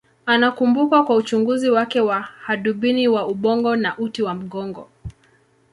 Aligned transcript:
Anakumbukwa 0.25 1.05
kwa 1.05 1.15
uchunguzi 1.15 1.69
wake 1.69 1.99
wa 2.01 2.19
hadubini 2.21 3.07
wa 3.07 3.27
ubongo 3.27 3.75
na 3.75 3.97
uti 3.97 4.23
wa 4.23 4.33
mgongo. 4.33 4.89